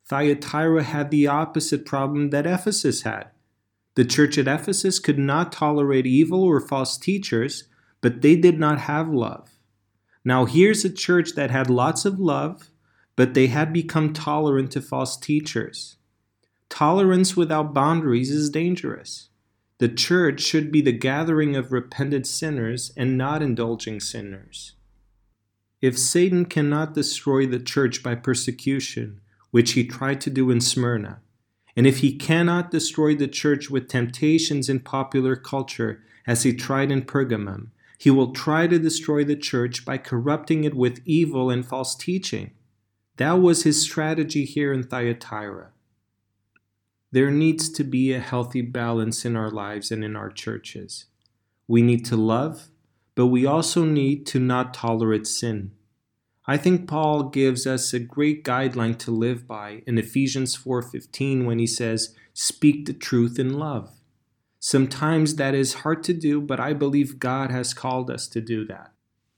Thyatira 0.09 0.83
had 0.83 1.11
the 1.11 1.27
opposite 1.27 1.85
problem 1.85 2.31
that 2.31 2.47
Ephesus 2.47 3.03
had. 3.03 3.29
The 3.95 4.03
church 4.03 4.37
at 4.39 4.47
Ephesus 4.47 4.97
could 4.97 5.19
not 5.19 5.51
tolerate 5.51 6.07
evil 6.07 6.43
or 6.43 6.59
false 6.59 6.97
teachers, 6.97 7.65
but 8.01 8.21
they 8.21 8.35
did 8.35 8.59
not 8.59 8.79
have 8.79 9.09
love. 9.09 9.51
Now, 10.25 10.45
here's 10.45 10.83
a 10.83 10.89
church 10.89 11.35
that 11.35 11.51
had 11.51 11.69
lots 11.69 12.05
of 12.05 12.19
love, 12.19 12.71
but 13.15 13.35
they 13.35 13.47
had 13.47 13.71
become 13.71 14.13
tolerant 14.13 14.71
to 14.71 14.81
false 14.81 15.15
teachers. 15.15 15.97
Tolerance 16.69 17.37
without 17.37 17.73
boundaries 17.73 18.31
is 18.31 18.49
dangerous. 18.49 19.29
The 19.77 19.89
church 19.89 20.41
should 20.41 20.71
be 20.71 20.81
the 20.81 20.91
gathering 20.91 21.55
of 21.55 21.71
repentant 21.71 22.25
sinners 22.25 22.91
and 22.97 23.17
not 23.17 23.41
indulging 23.41 23.99
sinners. 23.99 24.73
If 25.81 25.97
Satan 25.97 26.45
cannot 26.45 26.93
destroy 26.93 27.45
the 27.45 27.59
church 27.59 28.03
by 28.03 28.15
persecution, 28.15 29.21
which 29.51 29.71
he 29.71 29.85
tried 29.85 30.21
to 30.21 30.29
do 30.29 30.51
in 30.51 30.61
Smyrna, 30.61 31.21
and 31.75 31.87
if 31.87 31.99
he 31.99 32.15
cannot 32.15 32.71
destroy 32.71 33.15
the 33.15 33.27
church 33.27 33.69
with 33.69 33.87
temptations 33.87 34.69
in 34.69 34.79
popular 34.79 35.35
culture, 35.35 36.03
as 36.27 36.43
he 36.43 36.53
tried 36.53 36.91
in 36.91 37.01
Pergamum, 37.01 37.69
he 37.97 38.09
will 38.09 38.33
try 38.33 38.67
to 38.67 38.79
destroy 38.79 39.23
the 39.23 39.35
church 39.35 39.83
by 39.83 39.97
corrupting 39.97 40.63
it 40.63 40.73
with 40.73 41.01
evil 41.05 41.49
and 41.49 41.65
false 41.65 41.95
teaching. 41.95 42.51
That 43.17 43.33
was 43.33 43.63
his 43.63 43.81
strategy 43.81 44.45
here 44.45 44.71
in 44.71 44.83
Thyatira. 44.83 45.71
There 47.11 47.31
needs 47.31 47.69
to 47.71 47.83
be 47.83 48.13
a 48.13 48.19
healthy 48.19 48.61
balance 48.61 49.25
in 49.25 49.35
our 49.35 49.49
lives 49.49 49.91
and 49.91 50.03
in 50.03 50.15
our 50.15 50.29
churches. 50.29 51.05
We 51.67 51.81
need 51.81 52.05
to 52.05 52.15
love, 52.15 52.69
but 53.15 53.27
we 53.27 53.45
also 53.45 53.83
need 53.83 54.25
to 54.27 54.39
not 54.39 54.73
tolerate 54.73 55.27
sin. 55.27 55.71
I 56.49 56.57
think 56.57 56.87
Paul 56.87 57.29
gives 57.29 57.67
us 57.67 57.93
a 57.93 57.99
great 57.99 58.43
guideline 58.43 58.97
to 58.99 59.11
live 59.11 59.47
by 59.47 59.83
in 59.85 59.99
Ephesians 59.99 60.55
4:15 60.55 61.45
when 61.45 61.59
he 61.59 61.67
says, 61.67 62.15
"Speak 62.33 62.87
the 62.87 62.93
truth 62.93 63.37
in 63.37 63.53
love." 63.59 63.91
Sometimes 64.59 65.35
that 65.35 65.53
is 65.53 65.85
hard 65.85 66.01
to 66.05 66.13
do, 66.15 66.41
but 66.41 66.59
I 66.59 66.73
believe 66.73 67.19
God 67.19 67.51
has 67.51 67.75
called 67.75 68.09
us 68.09 68.27
to 68.29 68.41
do 68.41 68.65
that. 68.65 68.91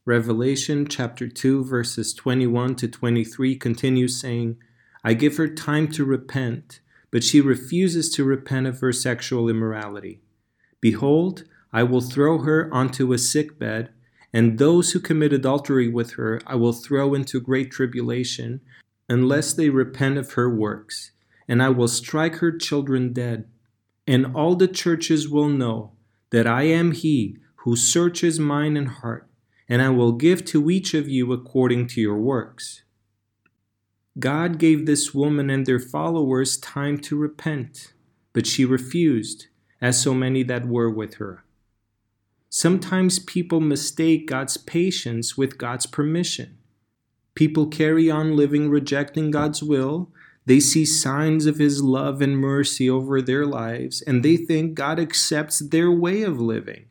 Revelation 0.06 0.86
chapter 0.88 1.28
2 1.28 1.62
verses 1.62 2.14
21 2.14 2.76
to 2.76 2.88
23 2.88 3.56
continues 3.56 4.18
saying, 4.18 4.56
"I 5.04 5.12
give 5.12 5.36
her 5.36 5.48
time 5.48 5.88
to 5.88 6.06
repent, 6.06 6.80
but 7.10 7.22
she 7.22 7.42
refuses 7.42 8.08
to 8.12 8.24
repent 8.24 8.66
of 8.66 8.80
her 8.80 8.90
sexual 8.90 9.50
immorality. 9.50 10.22
Behold, 10.80 11.44
I 11.74 11.82
will 11.82 12.00
throw 12.00 12.38
her 12.38 12.72
onto 12.72 13.12
a 13.12 13.18
sick 13.18 13.58
bed." 13.58 13.90
And 14.32 14.58
those 14.58 14.92
who 14.92 15.00
commit 15.00 15.32
adultery 15.32 15.88
with 15.88 16.12
her 16.12 16.40
I 16.46 16.54
will 16.54 16.72
throw 16.72 17.14
into 17.14 17.40
great 17.40 17.70
tribulation, 17.70 18.60
unless 19.08 19.52
they 19.52 19.68
repent 19.68 20.16
of 20.16 20.32
her 20.32 20.48
works. 20.48 21.12
And 21.46 21.62
I 21.62 21.68
will 21.68 21.88
strike 21.88 22.36
her 22.36 22.56
children 22.56 23.12
dead. 23.12 23.48
And 24.06 24.34
all 24.34 24.56
the 24.56 24.68
churches 24.68 25.28
will 25.28 25.48
know 25.48 25.92
that 26.30 26.46
I 26.46 26.62
am 26.62 26.92
he 26.92 27.36
who 27.56 27.76
searches 27.76 28.40
mind 28.40 28.76
and 28.76 28.88
heart, 28.88 29.28
and 29.68 29.82
I 29.82 29.90
will 29.90 30.12
give 30.12 30.44
to 30.46 30.70
each 30.70 30.94
of 30.94 31.08
you 31.08 31.32
according 31.32 31.86
to 31.88 32.00
your 32.00 32.18
works. 32.18 32.82
God 34.18 34.58
gave 34.58 34.84
this 34.84 35.14
woman 35.14 35.48
and 35.48 35.64
their 35.64 35.78
followers 35.78 36.56
time 36.56 36.98
to 36.98 37.16
repent, 37.16 37.92
but 38.32 38.46
she 38.46 38.64
refused, 38.64 39.46
as 39.80 40.02
so 40.02 40.12
many 40.12 40.42
that 40.42 40.66
were 40.66 40.90
with 40.90 41.14
her. 41.14 41.44
Sometimes 42.54 43.18
people 43.18 43.60
mistake 43.60 44.28
God's 44.28 44.58
patience 44.58 45.38
with 45.38 45.56
God's 45.56 45.86
permission. 45.86 46.58
People 47.34 47.66
carry 47.66 48.10
on 48.10 48.36
living 48.36 48.68
rejecting 48.68 49.30
God's 49.30 49.62
will. 49.62 50.12
They 50.44 50.60
see 50.60 50.84
signs 50.84 51.46
of 51.46 51.56
His 51.56 51.82
love 51.82 52.20
and 52.20 52.36
mercy 52.36 52.90
over 52.90 53.22
their 53.22 53.46
lives, 53.46 54.02
and 54.02 54.22
they 54.22 54.36
think 54.36 54.74
God 54.74 55.00
accepts 55.00 55.60
their 55.60 55.90
way 55.90 56.20
of 56.20 56.42
living. 56.42 56.90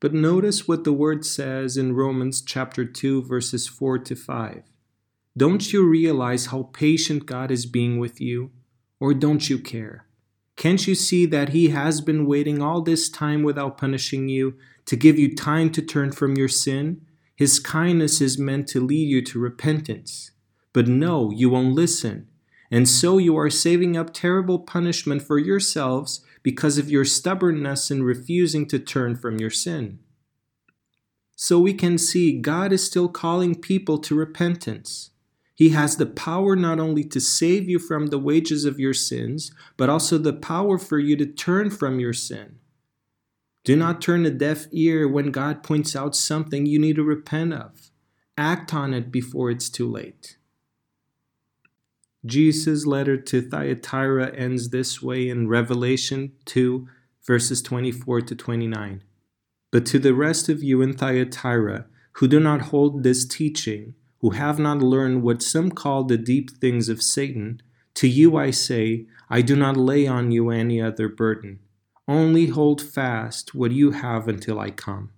But 0.00 0.12
notice 0.12 0.68
what 0.68 0.84
the 0.84 0.92
word 0.92 1.24
says 1.24 1.78
in 1.78 1.94
Romans 1.94 2.42
chapter 2.42 2.84
2 2.84 3.22
verses 3.22 3.66
4 3.66 4.00
to 4.00 4.14
5. 4.14 4.64
Don't 5.34 5.72
you 5.72 5.88
realize 5.88 6.46
how 6.46 6.64
patient 6.74 7.24
God 7.24 7.50
is 7.50 7.64
being 7.64 7.98
with 7.98 8.20
you? 8.20 8.50
Or 9.00 9.14
don't 9.14 9.48
you 9.48 9.58
care? 9.58 10.04
Can't 10.56 10.86
you 10.86 10.94
see 10.94 11.26
that 11.26 11.50
He 11.50 11.70
has 11.70 12.00
been 12.00 12.26
waiting 12.26 12.62
all 12.62 12.80
this 12.82 13.08
time 13.08 13.42
without 13.42 13.78
punishing 13.78 14.28
you 14.28 14.56
to 14.86 14.96
give 14.96 15.18
you 15.18 15.34
time 15.34 15.70
to 15.72 15.82
turn 15.82 16.12
from 16.12 16.36
your 16.36 16.48
sin? 16.48 17.02
His 17.36 17.58
kindness 17.58 18.20
is 18.20 18.38
meant 18.38 18.68
to 18.68 18.84
lead 18.84 19.08
you 19.08 19.22
to 19.22 19.40
repentance. 19.40 20.30
But 20.72 20.86
no, 20.86 21.30
you 21.30 21.50
won't 21.50 21.74
listen. 21.74 22.28
And 22.70 22.88
so 22.88 23.18
you 23.18 23.36
are 23.36 23.50
saving 23.50 23.96
up 23.96 24.12
terrible 24.12 24.58
punishment 24.58 25.22
for 25.22 25.38
yourselves 25.38 26.24
because 26.42 26.78
of 26.78 26.90
your 26.90 27.04
stubbornness 27.04 27.90
in 27.90 28.02
refusing 28.02 28.66
to 28.66 28.78
turn 28.78 29.16
from 29.16 29.38
your 29.38 29.50
sin. 29.50 29.98
So 31.36 31.58
we 31.58 31.74
can 31.74 31.98
see 31.98 32.38
God 32.38 32.72
is 32.72 32.84
still 32.84 33.08
calling 33.08 33.60
people 33.60 33.98
to 33.98 34.14
repentance. 34.14 35.10
He 35.54 35.68
has 35.70 35.96
the 35.96 36.06
power 36.06 36.56
not 36.56 36.80
only 36.80 37.04
to 37.04 37.20
save 37.20 37.68
you 37.68 37.78
from 37.78 38.06
the 38.06 38.18
wages 38.18 38.64
of 38.64 38.80
your 38.80 38.94
sins, 38.94 39.52
but 39.76 39.88
also 39.88 40.18
the 40.18 40.32
power 40.32 40.78
for 40.78 40.98
you 40.98 41.16
to 41.16 41.26
turn 41.26 41.70
from 41.70 42.00
your 42.00 42.12
sin. 42.12 42.58
Do 43.62 43.76
not 43.76 44.02
turn 44.02 44.26
a 44.26 44.30
deaf 44.30 44.66
ear 44.72 45.08
when 45.08 45.30
God 45.30 45.62
points 45.62 45.96
out 45.96 46.16
something 46.16 46.66
you 46.66 46.78
need 46.78 46.96
to 46.96 47.04
repent 47.04 47.54
of. 47.54 47.90
Act 48.36 48.74
on 48.74 48.92
it 48.92 49.12
before 49.12 49.50
it's 49.50 49.70
too 49.70 49.88
late. 49.88 50.36
Jesus' 52.26 52.84
letter 52.84 53.16
to 53.16 53.42
Thyatira 53.42 54.34
ends 54.34 54.70
this 54.70 55.00
way 55.00 55.28
in 55.28 55.48
Revelation 55.48 56.32
2, 56.46 56.88
verses 57.26 57.62
24 57.62 58.22
to 58.22 58.34
29. 58.34 59.02
But 59.70 59.86
to 59.86 59.98
the 59.98 60.14
rest 60.14 60.48
of 60.48 60.62
you 60.62 60.82
in 60.82 60.94
Thyatira, 60.94 61.86
who 62.12 62.28
do 62.28 62.40
not 62.40 62.62
hold 62.62 63.02
this 63.02 63.24
teaching, 63.26 63.94
who 64.24 64.30
have 64.30 64.58
not 64.58 64.78
learned 64.78 65.22
what 65.22 65.42
some 65.42 65.70
call 65.70 66.02
the 66.02 66.16
deep 66.16 66.50
things 66.50 66.88
of 66.88 67.02
Satan, 67.02 67.60
to 67.92 68.08
you 68.08 68.38
I 68.38 68.52
say, 68.52 69.04
I 69.28 69.42
do 69.42 69.54
not 69.54 69.76
lay 69.76 70.06
on 70.06 70.30
you 70.30 70.48
any 70.48 70.80
other 70.80 71.10
burden. 71.10 71.58
Only 72.08 72.46
hold 72.46 72.80
fast 72.80 73.54
what 73.54 73.72
you 73.72 73.90
have 73.90 74.26
until 74.26 74.58
I 74.58 74.70
come. 74.70 75.10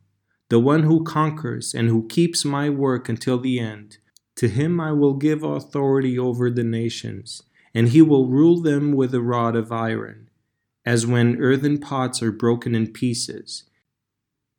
The 0.49 0.59
one 0.59 0.83
who 0.83 1.05
conquers 1.05 1.73
and 1.73 1.89
who 1.89 2.09
keeps 2.09 2.45
my 2.45 2.69
work 2.69 3.09
until 3.09 3.39
the 3.39 3.61
end, 3.61 3.99
to 4.39 4.49
him 4.49 4.81
I 4.81 4.91
will 4.91 5.15
give 5.15 5.45
authority 5.45 6.19
over 6.19 6.51
the 6.51 6.65
nations, 6.65 7.45
and 7.73 7.91
he 7.91 8.03
will 8.03 8.27
rule 8.27 8.61
them 8.61 8.91
with 8.91 9.15
a 9.15 9.21
rod 9.21 9.55
of 9.55 9.71
iron, 9.71 10.31
as 10.85 11.07
when 11.07 11.41
earthen 11.41 11.79
pots 11.79 12.25
are 12.25 12.33
broken 12.33 12.75
in 12.75 12.93
pieces, 12.93 13.71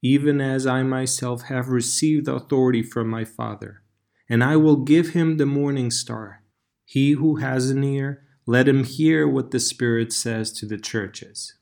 even 0.02 0.40
as 0.40 0.66
I 0.66 0.84
myself 0.84 1.42
have 1.42 1.68
received 1.68 2.30
authority 2.30 2.82
from 2.82 3.10
my 3.10 3.26
Father. 3.26 3.82
And 4.30 4.44
I 4.44 4.56
will 4.58 4.78
give 4.78 5.10
him 5.10 5.38
the 5.38 5.46
morning 5.46 5.92
star. 5.92 6.44
He 6.86 7.12
who 7.12 7.38
has 7.38 7.70
an 7.70 7.84
ear, 7.84 8.24
let 8.46 8.68
him 8.68 8.84
hear 8.84 9.28
what 9.28 9.52
the 9.52 9.60
Spirit 9.60 10.14
says 10.14 10.52
to 10.54 10.66
the 10.66 10.78
churches. 10.78 11.56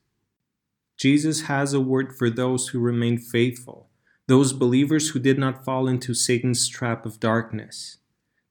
Jesus 0.96 1.42
has 1.42 1.72
a 1.72 1.80
word 1.80 2.16
for 2.16 2.30
those 2.30 2.68
who 2.68 2.78
remain 2.78 3.18
faithful, 3.18 3.90
those 4.28 4.52
believers 4.52 5.10
who 5.10 5.18
did 5.18 5.38
not 5.38 5.64
fall 5.64 5.88
into 5.88 6.14
Satan's 6.14 6.68
trap 6.68 7.04
of 7.04 7.20
darkness. 7.20 7.98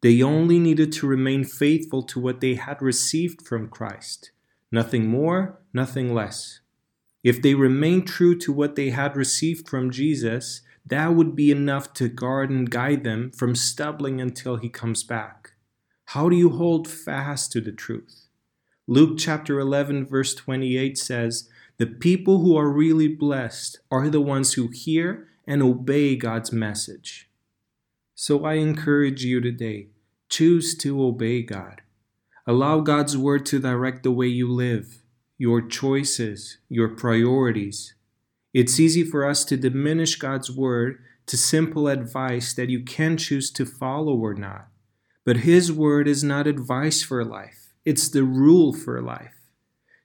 They 0.02 0.22
only 0.22 0.60
needed 0.60 0.92
to 0.94 1.08
remain 1.08 1.44
faithful 1.44 2.04
to 2.04 2.20
what 2.20 2.40
they 2.40 2.56
had 2.56 2.82
received 2.82 3.42
from 3.42 3.70
Christ, 3.70 4.32
nothing 4.72 5.08
more, 5.08 5.60
nothing 5.74 6.14
less. 6.14 6.60
If 7.24 7.42
they 7.42 7.56
remained 7.56 8.08
true 8.08 8.38
to 8.40 8.54
what 8.54 8.76
they 8.76 8.92
had 8.92 9.16
received 9.16 9.68
from 9.68 9.90
Jesus, 9.90 10.62
that 10.86 11.16
would 11.16 11.36
be 11.36 11.52
enough 11.52 11.94
to 11.94 12.08
guard 12.08 12.50
and 12.50 12.70
guide 12.70 13.04
them 13.04 13.32
from 13.32 13.56
stumbling 13.56 14.22
until 14.22 14.58
he 14.58 14.70
comes 14.70 15.04
back. 15.04 15.54
How 16.10 16.30
do 16.30 16.36
you 16.36 16.50
hold 16.52 16.88
fast 16.88 17.52
to 17.54 17.62
the 17.62 17.72
truth? 17.72 18.28
Luke 18.88 19.18
chapter 19.18 19.60
11, 19.60 20.06
verse 20.06 20.36
28 20.36 20.98
says, 20.98 21.50
the 21.78 21.86
people 21.88 22.40
who 22.40 22.56
are 22.56 22.70
really 22.70 23.10
blessed 23.10 23.80
are 23.92 24.10
the 24.10 24.22
ones 24.22 24.54
who 24.54 24.70
hear 24.70 25.28
and 25.46 25.62
obey 25.62 26.16
God's 26.16 26.52
message. 26.52 27.30
So 28.14 28.46
I 28.46 28.54
encourage 28.54 29.26
you 29.26 29.42
today 29.42 29.90
choose 30.30 30.76
to 30.78 31.04
obey 31.04 31.42
God. 31.42 31.82
Allow 32.48 32.80
God's 32.80 33.18
word 33.18 33.46
to 33.48 33.60
direct 33.60 34.04
the 34.04 34.12
way 34.12 34.28
you 34.28 34.52
live, 34.52 35.02
your 35.38 35.62
choices, 35.62 36.60
your 36.70 36.90
priorities. 36.90 37.94
It's 38.56 38.80
easy 38.80 39.04
for 39.04 39.26
us 39.26 39.44
to 39.46 39.58
diminish 39.58 40.16
God's 40.16 40.50
word 40.50 41.04
to 41.26 41.36
simple 41.36 41.90
advice 41.90 42.54
that 42.54 42.70
you 42.70 42.86
can 42.86 43.18
choose 43.18 43.52
to 43.52 43.66
follow 43.66 44.16
or 44.16 44.34
not. 44.34 44.70
But 45.26 45.44
His 45.44 45.74
word 45.74 46.08
is 46.08 46.24
not 46.24 46.48
advice 46.48 47.04
for 47.04 47.26
life, 47.26 47.74
it's 47.84 48.08
the 48.08 48.24
rule 48.24 48.72
for 48.72 49.02
life. 49.02 49.34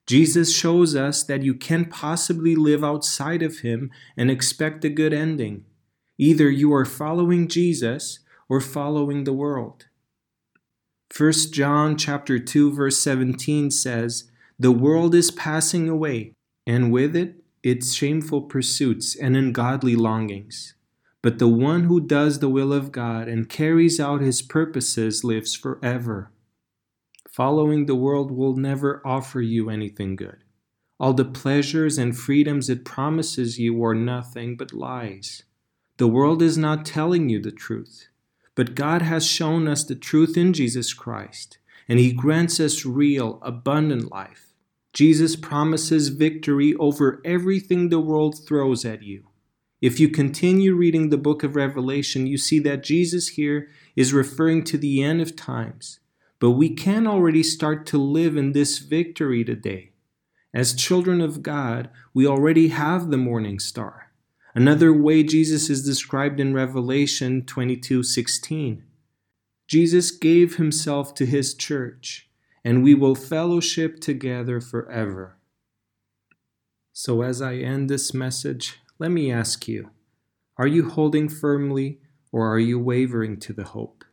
Jesus 0.04 0.52
shows 0.52 0.96
us 0.96 1.22
that 1.22 1.44
you 1.44 1.54
can't 1.54 1.90
possibly 1.90 2.56
live 2.56 2.82
outside 2.82 3.40
of 3.42 3.60
him 3.60 3.92
and 4.16 4.28
expect 4.28 4.84
a 4.84 4.88
good 4.88 5.12
ending. 5.12 5.64
Either 6.18 6.50
you 6.50 6.74
are 6.74 6.84
following 6.84 7.46
Jesus 7.46 8.18
or 8.48 8.60
following 8.60 9.22
the 9.22 9.32
world. 9.32 9.86
1 11.16 11.32
John 11.52 11.96
chapter 11.96 12.40
2 12.40 12.72
verse 12.72 12.98
17 12.98 13.70
says, 13.70 14.28
"The 14.58 14.72
world 14.72 15.14
is 15.14 15.30
passing 15.30 15.88
away, 15.88 16.32
and 16.66 16.90
with 16.90 17.14
it 17.14 17.39
its 17.62 17.92
shameful 17.92 18.42
pursuits 18.42 19.14
and 19.14 19.36
ungodly 19.36 19.96
longings. 19.96 20.74
But 21.22 21.38
the 21.38 21.48
one 21.48 21.84
who 21.84 22.00
does 22.00 22.38
the 22.38 22.48
will 22.48 22.72
of 22.72 22.92
God 22.92 23.28
and 23.28 23.48
carries 23.48 24.00
out 24.00 24.22
his 24.22 24.40
purposes 24.40 25.22
lives 25.22 25.54
forever." 25.54 26.32
Following 27.28 27.86
the 27.86 27.94
world 27.94 28.30
will 28.30 28.56
never 28.56 29.00
offer 29.04 29.40
you 29.40 29.70
anything 29.70 30.16
good. 30.16 30.38
All 30.98 31.14
the 31.14 31.24
pleasures 31.24 31.96
and 31.96 32.16
freedoms 32.16 32.68
it 32.68 32.84
promises 32.84 33.58
you 33.58 33.82
are 33.84 33.94
nothing 33.94 34.56
but 34.56 34.72
lies. 34.72 35.44
The 35.96 36.08
world 36.08 36.42
is 36.42 36.58
not 36.58 36.84
telling 36.84 37.28
you 37.28 37.40
the 37.40 37.52
truth, 37.52 38.08
but 38.54 38.74
God 38.74 39.02
has 39.02 39.26
shown 39.26 39.68
us 39.68 39.84
the 39.84 39.94
truth 39.94 40.36
in 40.36 40.52
Jesus 40.52 40.92
Christ, 40.92 41.58
and 41.88 41.98
He 41.98 42.12
grants 42.12 42.58
us 42.60 42.84
real, 42.84 43.38
abundant 43.42 44.10
life. 44.10 44.49
Jesus 44.92 45.36
promises 45.36 46.08
victory 46.08 46.74
over 46.74 47.20
everything 47.24 47.88
the 47.88 48.00
world 48.00 48.46
throws 48.46 48.84
at 48.84 49.02
you. 49.02 49.28
If 49.80 49.98
you 49.98 50.08
continue 50.08 50.74
reading 50.74 51.08
the 51.08 51.16
book 51.16 51.42
of 51.42 51.56
Revelation, 51.56 52.26
you 52.26 52.36
see 52.36 52.58
that 52.60 52.82
Jesus 52.82 53.28
here 53.28 53.68
is 53.96 54.12
referring 54.12 54.64
to 54.64 54.76
the 54.76 55.02
end 55.02 55.20
of 55.20 55.36
times 55.36 56.00
but 56.40 56.52
we 56.52 56.70
can 56.70 57.06
already 57.06 57.42
start 57.42 57.86
to 57.86 57.98
live 57.98 58.36
in 58.36 58.52
this 58.52 58.78
victory 58.78 59.44
today. 59.44 59.92
As 60.52 60.74
children 60.74 61.20
of 61.20 61.42
God, 61.42 61.90
we 62.14 62.26
already 62.26 62.68
have 62.68 63.10
the 63.10 63.18
morning 63.18 63.60
star. 63.60 64.10
Another 64.54 64.92
way 64.92 65.22
Jesus 65.22 65.70
is 65.70 65.84
described 65.84 66.40
in 66.40 66.54
Revelation 66.54 67.44
22:16. 67.44 68.82
Jesus 69.68 70.10
gave 70.10 70.56
himself 70.56 71.14
to 71.14 71.26
his 71.26 71.54
church, 71.54 72.28
and 72.64 72.82
we 72.82 72.94
will 72.94 73.14
fellowship 73.14 74.00
together 74.00 74.60
forever. 74.60 75.36
So 76.92 77.22
as 77.22 77.40
I 77.40 77.56
end 77.56 77.88
this 77.88 78.12
message, 78.12 78.80
let 78.98 79.10
me 79.10 79.32
ask 79.32 79.66
you, 79.66 79.90
are 80.58 80.66
you 80.66 80.90
holding 80.90 81.28
firmly 81.28 82.00
or 82.32 82.52
are 82.52 82.58
you 82.58 82.78
wavering 82.78 83.38
to 83.40 83.52
the 83.52 83.64
hope? 83.64 84.04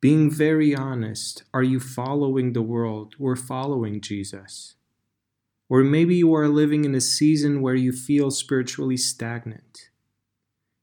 Being 0.00 0.30
very 0.30 0.74
honest, 0.74 1.42
are 1.52 1.62
you 1.62 1.80
following 1.80 2.52
the 2.52 2.62
world 2.62 3.16
or 3.18 3.34
following 3.34 4.00
Jesus? 4.00 4.74
Or 5.68 5.82
maybe 5.82 6.14
you 6.14 6.32
are 6.34 6.48
living 6.48 6.84
in 6.84 6.94
a 6.94 7.00
season 7.00 7.60
where 7.60 7.74
you 7.74 7.90
feel 7.90 8.30
spiritually 8.30 8.96
stagnant. 8.96 9.88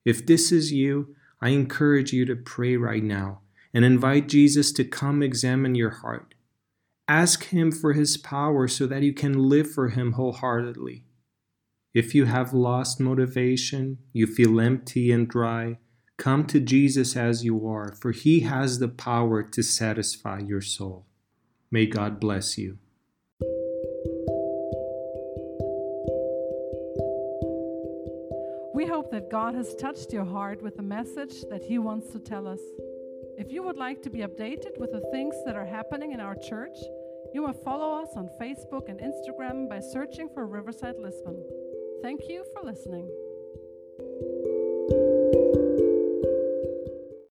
If 0.03 0.25
this 0.25 0.51
is 0.51 0.73
you, 0.73 1.15
I 1.41 1.49
encourage 1.49 2.11
you 2.11 2.25
to 2.25 2.35
pray 2.35 2.75
right 2.75 3.03
now 3.03 3.39
and 3.73 3.85
invite 3.85 4.27
Jesus 4.27 4.71
to 4.73 4.83
come 4.83 5.23
examine 5.23 5.75
your 5.75 5.91
heart. 5.91 6.32
Ask 7.07 7.45
Him 7.45 7.71
for 7.71 7.91
His 7.91 8.15
power 8.15 8.67
so 8.67 8.87
that 8.87 9.03
you 9.03 9.13
can 9.13 9.49
live 9.49 9.69
for 9.69 9.89
Him 9.89 10.13
wholeheartedly. 10.13 11.03
If 11.93 12.15
you 12.15 12.25
have 12.25 12.53
lost 12.53 12.99
motivation, 12.99 13.97
you 14.13 14.25
feel 14.25 14.59
empty 14.59 15.11
and 15.11 15.27
dry, 15.27 15.79
come 16.17 16.45
to 16.45 16.61
Jesus 16.61 17.17
as 17.17 17.43
you 17.43 17.67
are, 17.67 17.93
for 17.93 18.13
He 18.13 18.41
has 18.41 18.79
the 18.79 18.87
power 18.87 19.43
to 19.43 19.61
satisfy 19.61 20.39
your 20.39 20.61
soul. 20.61 21.05
May 21.69 21.87
God 21.87 22.21
bless 22.21 22.57
you. 22.57 22.77
We 28.73 28.87
hope 28.87 29.11
that 29.11 29.29
God 29.29 29.55
has 29.55 29.75
touched 29.75 30.13
your 30.13 30.25
heart 30.25 30.63
with 30.63 30.77
the 30.77 30.83
message 30.83 31.43
that 31.49 31.63
He 31.63 31.79
wants 31.79 32.11
to 32.11 32.19
tell 32.19 32.47
us. 32.47 32.61
If 33.35 33.51
you 33.51 33.63
would 33.63 33.77
like 33.77 34.01
to 34.03 34.09
be 34.11 34.19
updated 34.19 34.77
with 34.77 34.91
the 34.91 35.01
things 35.11 35.35
that 35.45 35.55
are 35.55 35.65
happening 35.65 36.11
in 36.11 36.19
our 36.19 36.35
church, 36.35 36.77
you 37.33 37.45
may 37.45 37.53
follow 37.65 37.99
us 38.01 38.09
on 38.15 38.29
Facebook 38.39 38.89
and 38.89 38.99
Instagram 38.99 39.67
by 39.67 39.79
searching 39.79 40.29
for 40.29 40.45
Riverside 40.45 40.99
Lisbon. 40.99 41.43
Thank 42.03 42.29
you 42.29 42.45
for 42.53 42.63
listening. 42.63 43.09